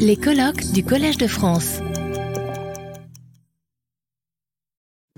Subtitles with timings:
[0.00, 1.80] Les colloques du Collège de France.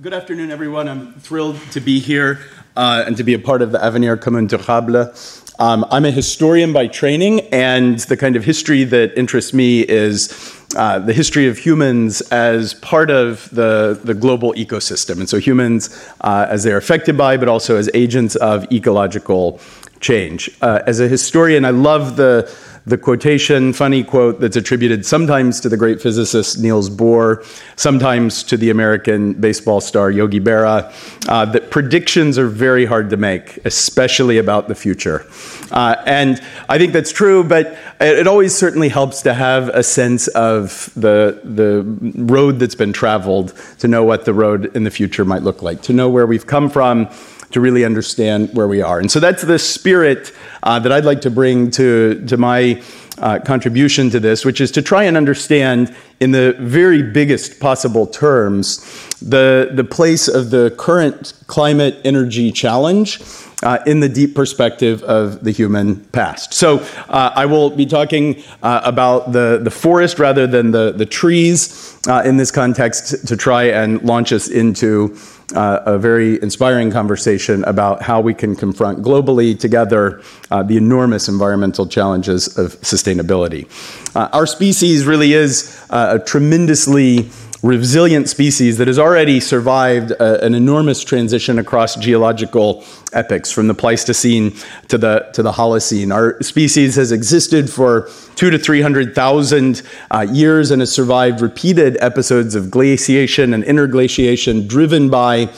[0.03, 0.87] Good afternoon, everyone.
[0.87, 2.39] I'm thrilled to be here
[2.77, 5.15] uh, and to be a part of the Avenir Commun Durable.
[5.59, 10.31] Um, I'm a historian by training, and the kind of history that interests me is
[10.77, 15.21] uh, the history of humans as part of the, the global ecosystem.
[15.21, 15.89] And so, humans
[16.21, 19.59] uh, as they're affected by, but also as agents of ecological
[20.01, 20.51] change.
[20.61, 22.55] Uh, as a historian, I love the
[22.89, 27.45] the quotation, funny quote that's attributed sometimes to the great physicist Niels Bohr,
[27.77, 30.91] sometimes to the American baseball star Yogi Berra,
[31.29, 35.27] uh, that predictions are very hard to make, especially about the future.
[35.71, 37.67] Uh, and I think that's true, but
[38.01, 41.83] it, it, always certainly helps to have a sense of the, the
[42.23, 45.83] road that's been traveled, to know what the road in the future might look like,
[45.83, 47.11] to know where we've come from
[47.51, 48.99] to really understand where we are.
[48.99, 52.83] And so that's the spirit uh, that I'd like to bring to, to my
[53.19, 58.07] uh, contribution to this, which is to try and understand, in the very biggest possible
[58.07, 58.79] terms,
[59.21, 63.21] the, the place of the current climate energy challenge.
[63.61, 66.55] Uh, in the deep perspective of the human past.
[66.55, 66.79] So,
[67.09, 71.99] uh, I will be talking uh, about the, the forest rather than the, the trees
[72.07, 75.17] uh, in this context to try and launch us into
[75.57, 80.23] uh, a very inspiring conversation about how we can confront globally together
[80.53, 83.67] uh, the enormous environmental challenges of sustainability.
[84.15, 87.29] Our species really is a tremendously
[87.63, 93.67] resilient species that has already survived a, uh, an enormous transition across geological epochs, from
[93.67, 94.55] the Pleistocene
[94.89, 96.15] to the to the Holocene.
[96.15, 101.41] Our species has existed for two to three hundred thousand uh, years and has survived
[101.41, 105.51] repeated episodes of glaciation and interglaciation, driven by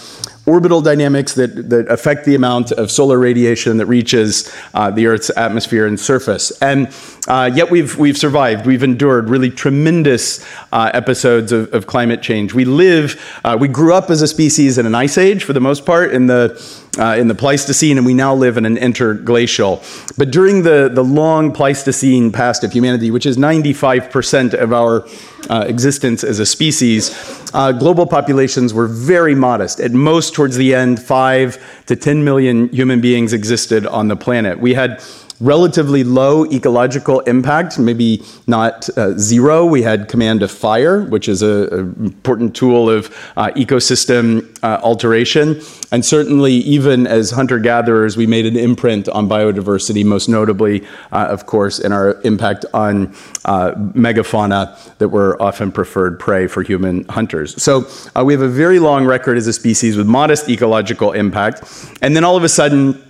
[0.51, 5.31] orbital dynamics that, that affect the amount of solar radiation that reaches uh, the Earth's
[5.37, 6.51] atmosphere and surface.
[6.61, 6.93] And
[7.29, 8.67] uh, yet we've, we've survived.
[8.67, 12.53] We've endured really tremendous uh, episodes of, of, climate change.
[12.53, 15.61] We live, uh, we grew up as a species in an ice age for the
[15.61, 16.61] most part in the
[16.99, 19.83] uh, in the Pleistocene, and we now live in an interglacial.
[20.19, 25.07] But during the, the long Pleistocene past of humanity, which is 95% of our
[25.49, 27.11] uh, existence as a species,
[27.55, 29.81] uh, global populations were very modest.
[29.81, 34.61] At most, towards the end, 5 to 10 million human beings existed on the planet.
[34.61, 35.03] We had
[35.41, 39.65] relatively low ecological impact, maybe not uh, zero.
[39.65, 43.07] We had command of fire, which is an important tool of
[43.37, 45.61] uh, ecosystem uh, alteration.
[45.91, 51.27] And certainly, even as hunter gatherers, we made an imprint on biodiversity, most notably, uh,
[51.31, 53.09] of course, in our impact on
[53.45, 57.61] uh, megafauna that were often preferred prey for human hunters.
[57.63, 57.87] So
[58.17, 61.63] uh, we have a very long record as a species with modest ecological impact.
[62.01, 63.03] And then all of a sudden,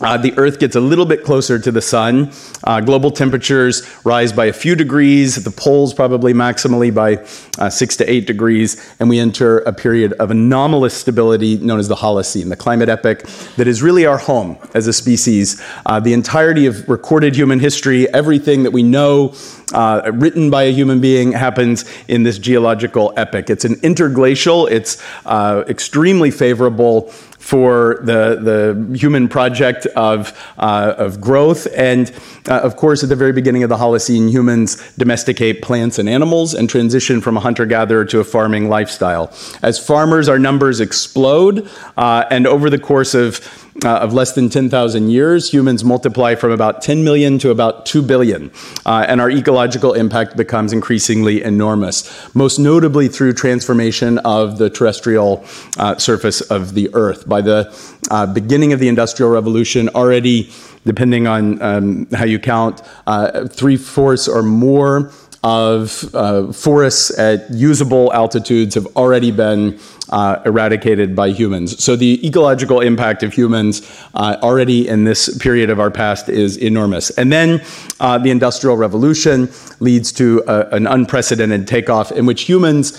[0.00, 2.30] uh, the Earth gets a little bit closer to the sun.
[2.64, 7.16] Uh, global temperatures rise by a few degrees, the poles, probably maximally by
[7.58, 11.88] uh, six to eight degrees, and we enter a period of anomalous stability known as
[11.88, 13.22] the Holocene, the climate epoch
[13.56, 15.60] that is really our home as a species.
[15.86, 19.34] Uh, the entirety of recorded human history, everything that we know
[19.74, 23.50] uh, written by a human being happens in this geological epoch.
[23.50, 27.12] It's an interglacial, it's uh, extremely favorable
[27.48, 31.66] for the, the human project of, uh, of growth.
[31.74, 32.12] And
[32.46, 36.52] uh, of course, at the very beginning of the Holocene, humans domesticate plants and animals
[36.52, 39.32] and transition from a hunter gatherer to a farming lifestyle.
[39.62, 41.66] As farmers, our numbers explode,
[41.96, 43.40] uh, and over the course of
[43.84, 48.02] uh, of less than 10,000 years, humans multiply from about 10 million to about 2
[48.02, 48.50] billion,
[48.84, 55.44] uh, and our ecological impact becomes increasingly enormous, most notably through transformation of the terrestrial
[55.78, 57.28] uh, surface of the Earth.
[57.28, 57.72] By the
[58.10, 60.50] uh, beginning of the Industrial Revolution, already,
[60.84, 65.12] depending on um, how you count, uh, three fourths or more
[65.44, 69.78] of uh, forests at usable altitudes have already been
[70.10, 71.82] uh, eradicated by humans.
[71.82, 73.82] So the ecological impact of humans
[74.14, 77.10] uh, already in this period of our past is enormous.
[77.10, 77.62] And then
[78.00, 79.48] uh, the Industrial Revolution
[79.80, 82.92] leads to a, an unprecedented takeoff in which humans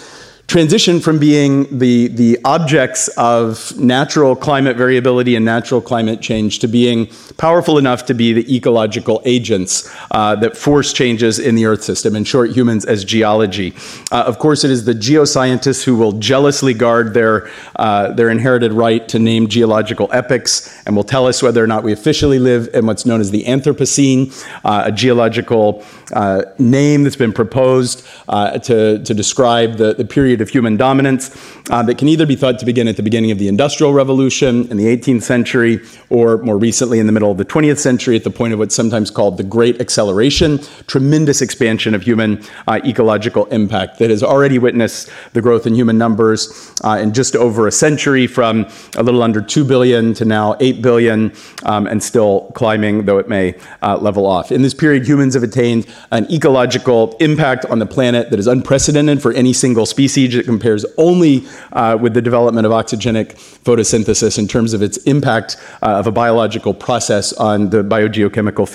[0.49, 6.67] transition from being the, the objects of natural climate variability and natural climate change to
[6.67, 7.07] being
[7.37, 12.15] powerful enough to be the ecological agents uh, that force changes in the Earth system.
[12.15, 13.75] In short, humans as geology.
[14.11, 18.73] Uh, of course, it is the geoscientists who will jealously guard their, uh, their inherited
[18.73, 22.69] right to name geological epochs and will tell us whether or not we officially live
[22.73, 24.33] in what's known as the Anthropocene,
[24.65, 30.38] uh, a geological uh, name that's been proposed uh, to, to describe the, the period
[30.39, 31.29] period of human dominance
[31.69, 34.69] uh, that can either be thought to begin at the beginning of the Industrial Revolution
[34.71, 38.23] in the 18th century, or more recently in the middle of the 20th century at
[38.23, 43.45] the point of what's sometimes called the Great Acceleration, tremendous expansion of human uh, ecological
[43.47, 47.71] impact that has already witnessed the growth in human numbers uh, in just over a
[47.71, 48.65] century from
[48.95, 51.33] a little under 2 billion to now 8 billion
[51.63, 54.51] um, and still climbing, though it may uh, level off.
[54.51, 59.21] In this period, humans have attained an ecological impact on the planet that is unprecedented
[59.21, 60.28] for any single species.
[60.35, 65.57] It compares only uh, with the development of oxygenic photosynthesis in terms of its impact
[65.81, 68.67] uh, of a biological process on the biogeochemical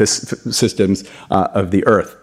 [0.53, 2.17] systems uh, of the Earth.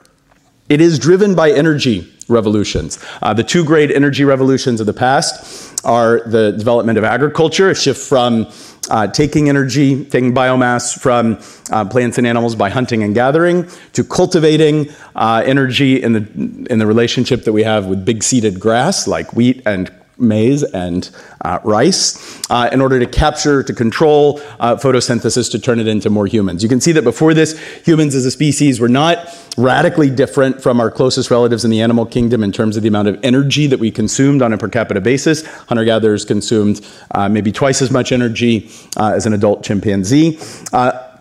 [0.69, 2.97] It is driven by energy revolutions.
[3.21, 7.75] Uh, the two great energy revolutions of the past are the development of agriculture, a
[7.75, 8.47] shift from
[8.91, 11.39] uh, taking energy, taking biomass from
[11.71, 16.77] uh, plants and animals by hunting and gathering, to cultivating uh, energy in the, in
[16.77, 19.89] the relationship that we have with big seeded grass like wheat and
[20.21, 21.09] maize and
[21.43, 26.09] uh, rice uh, in order to capture, to control uh, photosynthesis to turn it into
[26.09, 26.63] more humans.
[26.63, 29.27] You can see that before this, humans as a species were not
[29.57, 33.07] radically different from our closest relatives in the animal kingdom in terms of the amount
[33.07, 35.45] of energy that we consumed on a per capita basis.
[35.67, 40.39] Hunter gatherers consumed uh, maybe twice as much energy uh, as an adult chimpanzee.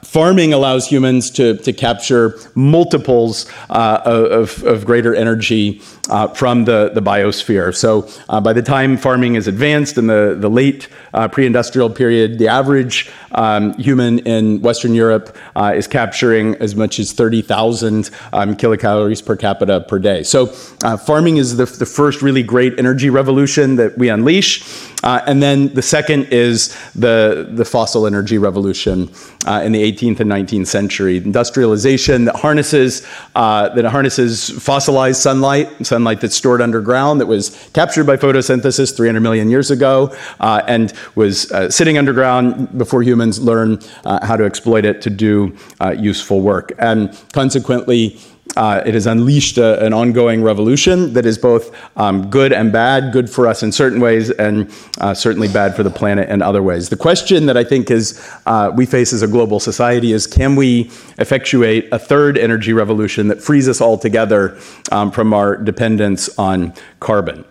[0.02, 6.91] Farming allows humans to, to capture multiples uh, of, of greater energy uh, from the,
[6.94, 7.75] the biosphere.
[7.75, 12.38] So uh, by the time farming is advanced in the, the late uh, pre-industrial period,
[12.38, 18.56] the average um, human in Western Europe uh, is capturing as much as 30,000 um,
[18.56, 20.23] kilocalories per capita per day.
[20.23, 20.52] So
[20.82, 24.62] uh, farming is the, the first really great energy revolution that we unleash.
[25.02, 29.11] Uh, and then the second is the, the fossil energy revolution
[29.47, 31.17] uh, in the 18th and 19th century.
[31.17, 38.05] Industrialization that harnesses, uh, that harnesses fossilized sunlight, sunlight that's stored underground, that was captured
[38.05, 43.79] by photosynthesis 300 million years ago, uh, and was uh, sitting underground before humans learn
[44.23, 45.56] how to exploit it to do
[45.97, 46.73] useful work.
[46.79, 48.19] And consequently,
[48.56, 53.12] uh, it has unleashed a, an ongoing revolution that is both um, good and bad,
[53.12, 56.62] good for us in certain ways, and uh, certainly bad for the planet in other
[56.62, 56.88] ways.
[56.88, 60.56] The question that I think is uh, we face as a global society is can
[60.56, 64.58] we effectuate a third energy revolution that frees us all together
[64.91, 67.44] um, from our dependence on carbon?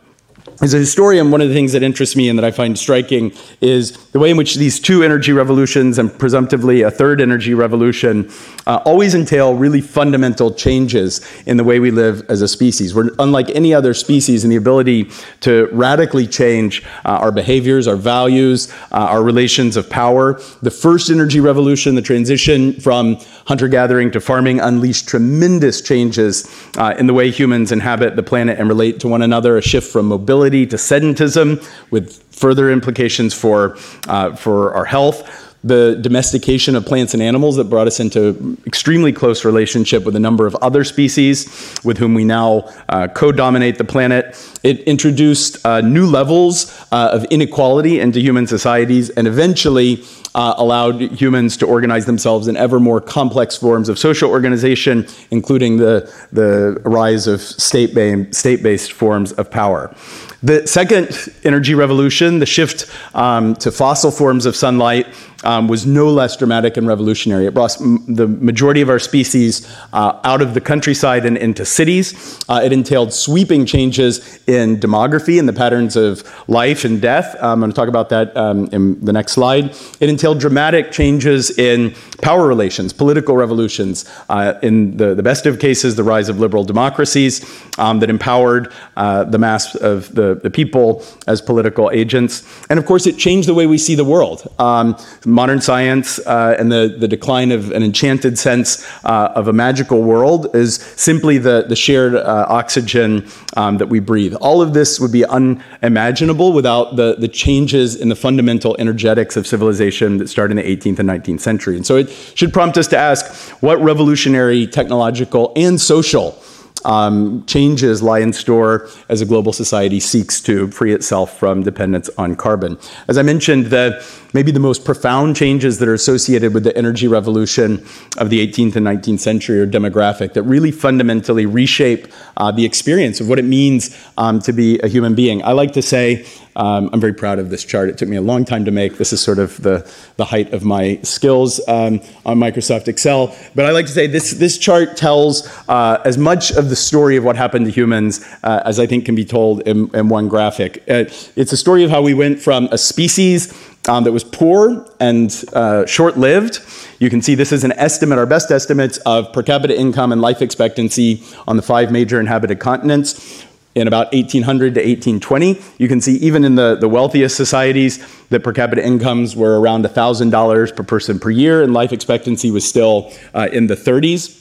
[0.61, 3.31] As a historian, one of the things that interests me and that I find striking
[3.61, 8.29] is the way in which these two energy revolutions and presumptively a third energy revolution
[8.67, 12.94] uh, always entail really fundamental changes in the way we live as a species.
[12.94, 15.11] We're unlike any other species in the ability
[15.41, 20.41] to radically change uh, our behaviors, our values, uh, our relations of power.
[20.61, 23.15] The first energy revolution, the transition from
[23.45, 26.45] hunter gathering to farming, unleashed tremendous changes
[26.77, 29.89] uh, in the way humans inhabit the planet and relate to one another, a shift
[29.89, 36.85] from mobility to sedentism with further implications for, uh, for our health the domestication of
[36.85, 40.83] plants and animals that brought us into extremely close relationship with a number of other
[40.85, 44.37] species with whom we now uh, co-dominate the planet.
[44.63, 50.03] It introduced uh, new levels uh, of inequality into human societies and eventually
[50.35, 55.77] uh, allowed humans to organize themselves in ever more complex forms of social organization, including
[55.77, 59.93] the, the rise of state-based state forms of power.
[60.41, 61.09] The second
[61.43, 65.07] energy revolution, the shift um, to fossil forms of sunlight,
[65.43, 67.45] um, was no less dramatic and revolutionary.
[67.45, 72.39] It brought the majority of our species uh, out of the countryside and into cities.
[72.47, 77.35] Uh, it entailed sweeping changes in demography and the patterns of life and death.
[77.42, 79.75] Um, I'm going to talk about that um, in the next slide.
[79.99, 84.04] It entailed dramatic changes in power relations, political revolutions.
[84.28, 87.33] Uh, in the, the best of cases, the rise of liberal democracies
[87.78, 92.33] um, that empowered uh, the mass of the, the people as political agents.
[92.69, 94.54] And of course, it changed the way we see the world.
[94.59, 99.54] Um, modern science uh, and the, the decline of an enchanted sense uh, of a
[99.54, 104.35] magical world is simply the, the shared uh, oxygen um, that we breathe.
[104.42, 109.47] All of this would be unimaginable without the, the changes in the fundamental energetics of
[109.47, 111.75] civilization that started in the 18th and 19th century.
[111.75, 116.42] And so it should prompt us to ask what revolutionary technological and social
[116.85, 122.09] um, changes lie in store as a global society seeks to free itself from dependence
[122.18, 122.78] on carbon.
[123.07, 127.07] As I mentioned, the, maybe the most profound changes that are associated with the energy
[127.07, 127.85] revolution
[128.18, 133.19] of the 18th and 19th century are demographic that really fundamentally reshape uh, the experience
[133.19, 135.44] of what it means um, to be a human being.
[135.44, 136.25] I like to say
[136.59, 137.87] Um, I'm very proud of this chart.
[137.87, 138.97] It took me a long time to make.
[138.97, 143.33] This is sort of the, the height of my skills um, on Microsoft Excel.
[143.56, 147.16] But I like to say this, this chart tells uh, as much of the story
[147.16, 150.28] of what happened to humans uh, as I think can be told in, in one
[150.28, 150.83] graphic.
[150.89, 151.06] Uh,
[151.37, 153.54] it's a story of how we went from a species
[153.87, 156.59] um, that was poor and uh, short lived.
[156.99, 160.19] You can see this is an estimate, our best estimates of per capita income and
[160.19, 163.45] life expectancy on the five major inhabited continents
[163.76, 165.61] in about 1800 to 1820.
[165.78, 169.85] You can see even in the, the wealthiest societies that per capita incomes were around
[169.85, 174.35] $1,000 per person per year, and life expectancy was still uh, in the 30s.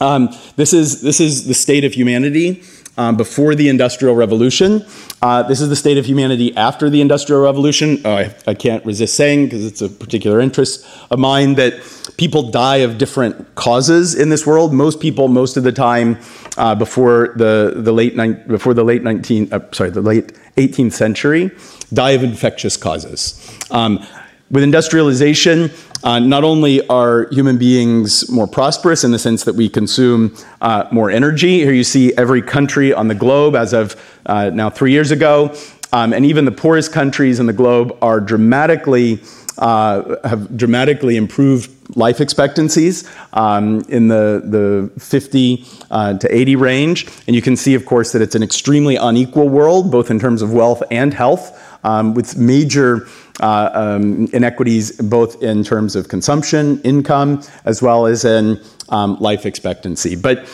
[0.00, 2.64] Um, this, is, this is the state of humanity
[2.96, 4.84] um, before the Industrial Revolution.
[5.20, 8.00] Uh, this is the state of humanity after the Industrial Revolution.
[8.04, 11.74] Oh, I, I, can't resist saying, because it's a particular interest of mine, that
[12.16, 14.72] people die of different causes in this world.
[14.72, 16.18] Most people, most of the time,
[16.56, 21.50] uh, before the, the late before the late 19 uh, sorry the late 18th century,
[21.92, 23.58] die of infectious causes.
[23.70, 24.04] Um,
[24.52, 25.70] with industrialization,
[26.04, 30.84] uh, not only are human beings more prosperous in the sense that we consume uh,
[30.92, 34.92] more energy, here you see every country on the globe as of uh, now three
[34.92, 35.56] years ago,
[35.92, 39.20] um, and even the poorest countries in the globe are dramatically
[39.58, 47.06] uh, have dramatically improved life expectancies um, in the, the 50 uh, to 80 range.
[47.26, 50.40] And you can see, of course, that it's an extremely unequal world, both in terms
[50.40, 53.06] of wealth and health, um, with major
[53.40, 59.46] uh, um, inequities both in terms of consumption, income, as well as in um, life
[59.46, 60.16] expectancy.
[60.16, 60.46] But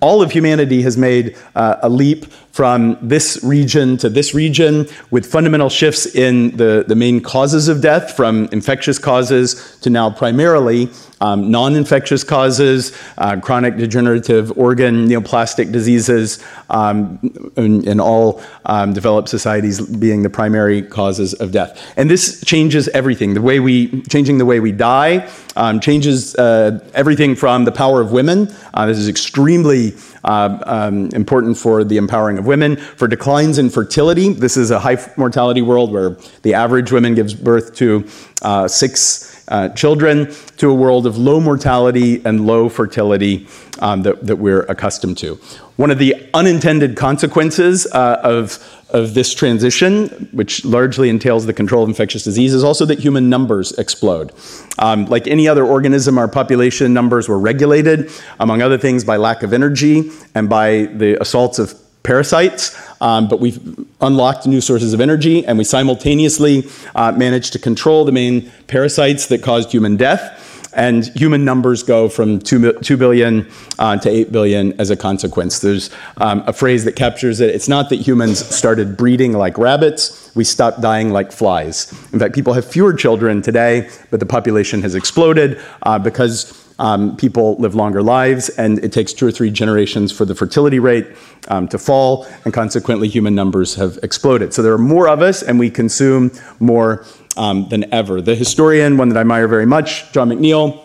[0.00, 5.24] all of humanity has made uh, a leap from this region to this region with
[5.24, 10.90] fundamental shifts in the, the main causes of death from infectious causes to now primarily
[11.24, 17.18] um, non infectious causes, uh, chronic degenerative organ neoplastic diseases, um,
[17.56, 21.80] in, in, all um, developed societies being the primary causes of death.
[21.96, 23.32] And this changes everything.
[23.32, 28.00] The way we, changing the way we die, um, changes uh, everything from the power
[28.00, 28.52] of women.
[28.74, 32.76] Uh, this is extremely uh, um, important for the empowering of women.
[32.76, 37.34] For declines in fertility, this is a high mortality world where the average woman gives
[37.34, 38.06] birth to
[38.42, 43.46] uh, six uh, children to a world of low mortality and low fertility
[43.80, 45.34] um, that, that we're accustomed to.
[45.76, 48.58] One of the unintended consequences uh, of,
[48.90, 53.28] of this transition, which largely entails the control of infectious disease, is also that human
[53.28, 54.32] numbers explode.
[54.78, 59.42] Um, like any other organism, our population numbers were regulated, among other things, by lack
[59.42, 61.74] of energy and by the assaults of
[62.04, 63.60] parasites, um, but we've
[64.00, 69.26] unlocked new sources of energy and we simultaneously uh, managed to control the main parasites
[69.26, 70.40] that caused human death.
[70.74, 73.46] And human numbers go from 2, 2 billion
[73.78, 75.60] uh, to 8 billion as a consequence.
[75.60, 77.54] There's um, a phrase that captures it.
[77.54, 81.92] It's not that humans started breeding like rabbits, we stopped dying like flies.
[82.12, 87.16] In fact, people have fewer children today, but the population has exploded uh, because um,
[87.16, 91.06] people live longer lives, and it takes two or three generations for the fertility rate
[91.48, 94.52] um, to fall, and consequently, human numbers have exploded.
[94.52, 97.04] So there are more of us, and we consume more
[97.36, 98.20] um, than ever.
[98.20, 100.80] The historian, one that I admire very much, John McNeill,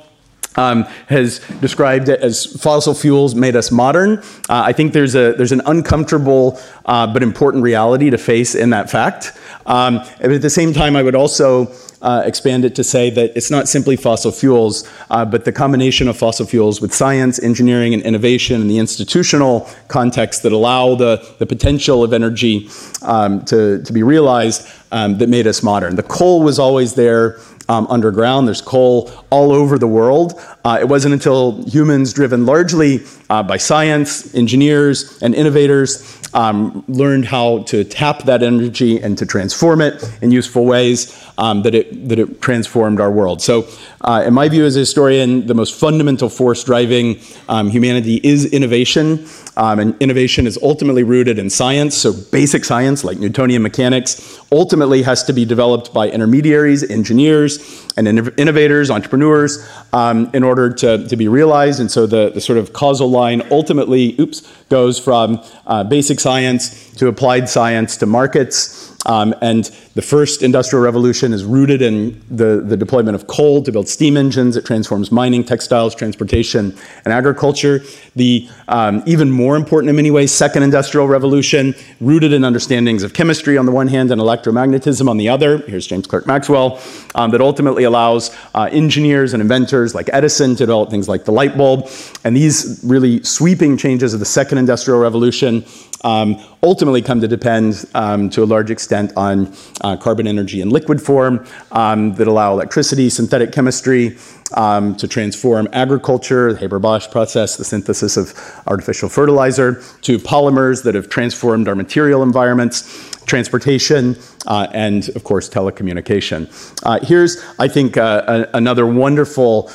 [0.55, 4.19] um, has described it as fossil fuels made us modern.
[4.50, 8.72] Uh, I think there's, a, there's an uncomfortable uh, but important reality to face in
[8.72, 9.38] that fact.
[9.69, 11.71] Um, but at the same time, I would also
[12.01, 16.07] uh, expand it to say that it's not simply fossil fuels, uh, but the combination
[16.07, 21.25] of fossil fuels with science, engineering, and innovation, and the institutional context that allow the,
[21.38, 22.69] the potential of energy
[23.03, 25.95] um, to, to be realized um, that made us modern.
[25.95, 28.47] The coal was always there um, underground.
[28.47, 30.41] There's coal all over the world.
[30.65, 37.25] Uh, it wasn't until humans, driven largely uh, by science, engineers, and innovators, um, learned
[37.25, 42.09] how to tap that energy and to transform it in useful ways um, that, it,
[42.09, 43.41] that it transformed our world.
[43.41, 43.67] So,
[44.01, 48.45] uh, in my view as a historian, the most fundamental force driving um, humanity is
[48.45, 49.25] innovation.
[49.57, 51.97] Um, and innovation is ultimately rooted in science.
[51.97, 57.58] So, basic science like Newtonian mechanics ultimately has to be developed by intermediaries, engineers,
[57.97, 61.79] and innovators, entrepreneurs, um, in order to, to be realized.
[61.79, 66.91] And so, the, the sort of causal line ultimately, oops, goes from uh, basic science
[66.93, 68.88] to applied science to markets.
[69.06, 69.65] Um, and
[69.96, 74.18] the first industrial revolution is rooted in the, the deployment of coal to build steam
[74.18, 74.58] engines.
[74.58, 77.82] It transforms mining, textiles, transportation, and agriculture.
[78.18, 83.13] The um, even more important in many ways, second industrial revolution, rooted in understandings of
[83.13, 85.60] chemistry on the one hand and electromagnetism on the other.
[85.60, 86.82] Here's James Clerk Maxwell,
[87.15, 91.32] um, that ultimately allows uh, engineers and inventors like Edison to develop things like the
[91.32, 91.89] light bulb.
[92.25, 95.63] And these really sweeping changes of the second industrial revolution
[96.03, 100.69] um, ultimately come to depend um, to a large extent on uh, carbon energy in
[100.69, 104.17] liquid form um, that allow electricity, synthetic chemistry,
[104.55, 108.34] um, to transform agriculture, the Haber-Bosch process, the synthesis of
[108.67, 114.17] artificial fertilizer, to polymers that have transformed our material environments, transportation,
[114.48, 116.50] uh, and of course telecommunication.
[116.83, 119.71] Uh, here's, I think, uh, a, another wonderful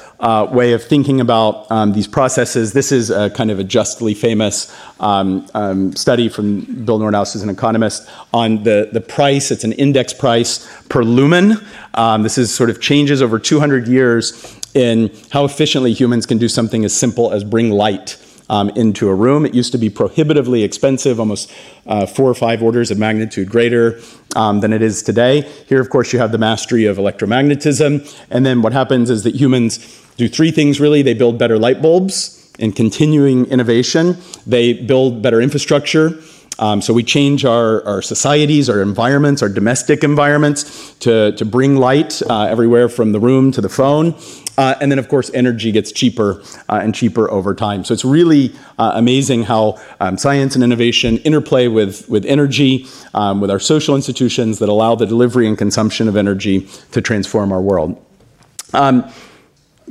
[0.52, 2.73] way of thinking about um, these processes.
[2.73, 7.42] This is a kind of a justly famous um, um, study from Bill Nordhaus, who's
[7.42, 9.50] an economist, on the, the price.
[9.50, 11.58] It's an index price per lumen.
[11.94, 16.49] Um, this is sort of changes over 200 years in how efficiently humans can do
[16.49, 19.46] something as simple as bring light um, into a room.
[19.46, 21.52] It used to be prohibitively expensive, almost
[21.86, 24.00] uh, four or five orders of magnitude greater
[24.36, 25.42] um, than it is today.
[25.68, 28.24] Here, of course, you have the mastery of electromagnetism.
[28.30, 31.82] And then what happens is that humans do three things really they build better light
[31.82, 36.20] bulbs in continuing innovation, they build better infrastructure.
[36.58, 41.76] Um, so we change our, our societies, our environments, our domestic environments to, to bring
[41.76, 44.14] light uh, everywhere from the room to the phone.
[44.56, 47.84] Uh, and then, of course, energy gets cheaper uh, and cheaper over time.
[47.84, 53.40] So it's really uh, amazing how um, science and innovation interplay with, with energy, um,
[53.40, 57.61] with our social institutions that allow the delivery and consumption of energy to transform our
[57.61, 58.00] world.
[58.73, 59.11] Um,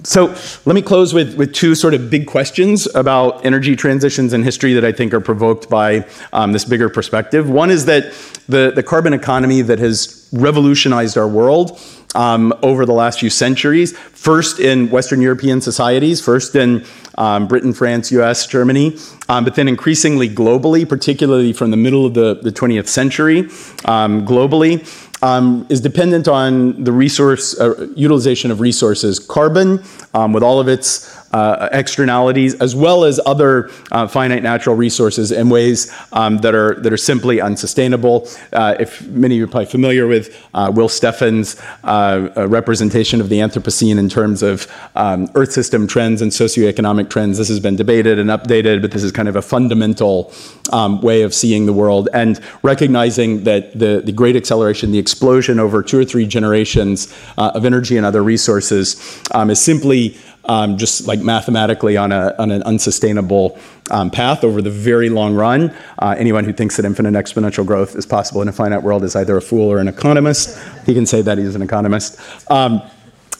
[0.01, 4.41] so let me close with, with two sort of big questions about energy transitions in
[4.41, 7.47] history that I think are provoked by um, this bigger perspective.
[7.47, 8.11] One is that
[8.49, 11.79] the, the carbon economy that has revolutionized our world
[12.15, 16.85] um, over the last few centuries, first in Western European societies, first in
[17.17, 18.97] um, Britain, France, US, Germany,
[19.29, 23.41] um, but then increasingly globally, particularly from the middle of the, the 20th century,
[23.85, 24.81] um, globally
[25.23, 29.81] um, is dependent on the resource uh, utilization of resources, carbon
[30.13, 35.31] um, with all of its uh, externalities, as well as other uh, finite natural resources
[35.31, 38.27] in ways um, that are that are simply unsustainable.
[38.53, 43.29] Uh, if many of you are probably familiar with uh, Will Steffen's uh, representation of
[43.29, 47.75] the Anthropocene in terms of um, Earth system trends and socioeconomic trends, this has been
[47.75, 50.31] debated and updated, but this is kind of a fundamental
[50.71, 55.59] um, way of seeing the world and recognizing that the the great acceleration, the explosion
[55.59, 61.07] over two or three generations of energy and other resources um, is simply um, just
[61.07, 63.57] like mathematically on, a, on an unsustainable
[63.91, 65.73] um, path over the very long run.
[65.99, 69.15] Uh, anyone who thinks that infinite exponential growth is possible in a finite world is
[69.15, 70.59] either a fool or an economist.
[70.85, 72.19] He can say that he's an economist.
[72.51, 72.81] Um,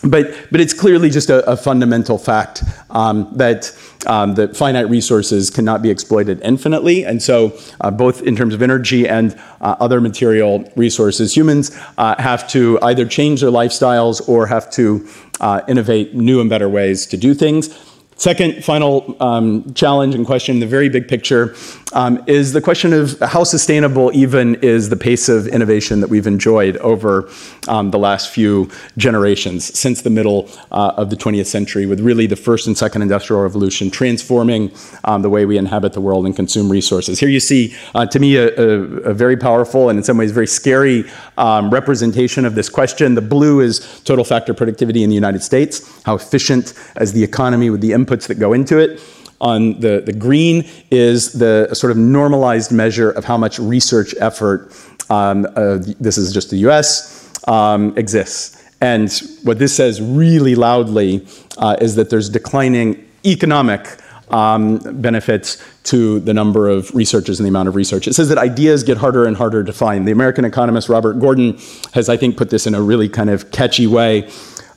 [0.03, 3.71] but, but it's clearly just a, a fundamental fact um, that,
[4.05, 7.05] um, that finite resources cannot be exploited infinitely.
[7.05, 12.21] And so, uh, both in terms of energy and uh, other material resources, humans uh,
[12.21, 15.07] have to either change their lifestyles or have to
[15.39, 17.69] uh, innovate new and better ways to do things.
[18.15, 21.55] Second, final um, challenge and question, the very big picture,
[21.93, 26.27] um, is the question of how sustainable even is the pace of innovation that we've
[26.27, 27.29] enjoyed over
[27.67, 32.27] um, the last few generations since the middle uh, of the 20th century, with really
[32.27, 34.71] the first and second industrial revolution transforming
[35.03, 37.19] um, the way we inhabit the world and consume resources.
[37.19, 40.31] Here you see, uh, to me, a, a, a, very powerful and in some ways
[40.31, 41.05] very scary
[41.37, 43.15] um, representation of this question.
[43.15, 47.69] The blue is total factor productivity in the United States, how efficient is the economy
[47.69, 49.01] with the inputs that go into it.
[49.43, 54.71] On the, the green is the sort of normalized measure of how much research effort,
[55.09, 58.63] um, uh, this is just the US, um, exists.
[58.79, 59.11] And
[59.43, 61.27] what this says really loudly
[61.57, 63.85] uh, is that there's declining economic
[64.29, 68.07] um, benefits to the number of researchers and the amount of research.
[68.07, 70.07] It says that ideas get harder and harder to find.
[70.07, 71.59] The American economist Robert Gordon
[71.93, 74.29] has, I think, put this in a really kind of catchy way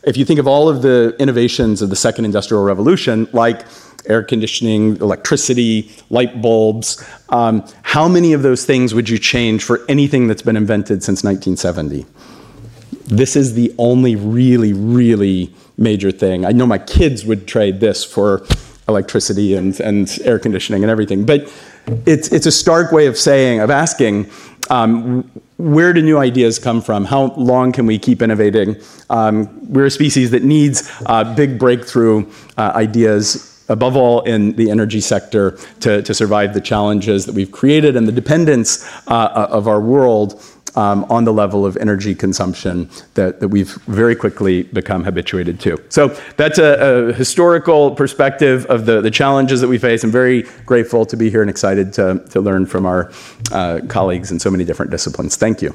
[0.07, 3.67] if you think of all of the innovations of the second industrial revolution, like
[4.09, 9.85] air conditioning, electricity, light bulbs, um, how many of those things would you change for
[9.89, 12.07] anything that's been invented since 1970?
[13.07, 16.45] This is the only really, really major thing.
[16.45, 18.47] I know my kids would trade this for
[18.89, 21.53] electricity and, and air conditioning and everything, but
[22.07, 24.31] it's, it's a stark way of saying, of asking,
[24.71, 25.23] um,
[25.57, 27.05] where do new ideas come from?
[27.05, 28.77] How long can we keep innovating?
[29.09, 34.71] Um, we're a species that needs uh, big breakthrough uh, ideas, above all in the
[34.71, 39.69] energy sector, to, to survive the challenges that we've created and the dependence uh, of
[39.69, 40.43] our world
[40.77, 45.83] um, on the level of energy consumption that, that we've very quickly become habituated to.
[45.89, 50.05] So that's a, a historical perspective of the, the challenges that we face.
[50.05, 53.11] I'm very grateful to be here and excited to, to learn from our
[53.53, 55.37] uh, colleagues in so many different disciplines.
[55.37, 55.75] Thank you.